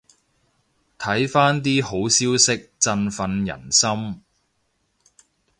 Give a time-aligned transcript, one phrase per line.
[0.97, 4.23] 睇返啲好消息振奮人心